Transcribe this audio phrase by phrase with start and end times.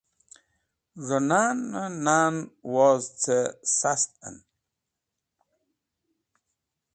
[1.05, 2.35] Z̃hũ nan-e nan
[2.73, 3.39] woz cẽ
[3.77, 4.35] Sast en.